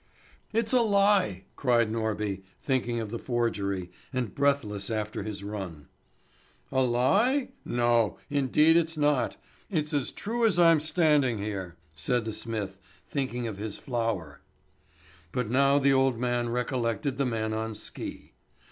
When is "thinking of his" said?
13.07-13.77